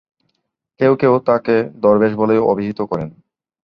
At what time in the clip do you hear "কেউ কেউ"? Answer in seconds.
0.79-1.13